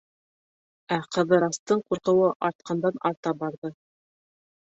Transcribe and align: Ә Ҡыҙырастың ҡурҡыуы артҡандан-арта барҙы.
Ә 0.95 0.97
Ҡыҙырастың 1.17 1.83
ҡурҡыуы 1.89 2.31
артҡандан-арта 2.49 3.35
барҙы. 3.43 3.71